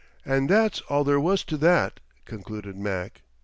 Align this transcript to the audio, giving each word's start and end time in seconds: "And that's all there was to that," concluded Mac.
"And 0.25 0.49
that's 0.49 0.81
all 0.89 1.03
there 1.03 1.19
was 1.19 1.43
to 1.43 1.57
that," 1.57 1.99
concluded 2.25 2.75
Mac. 2.75 3.21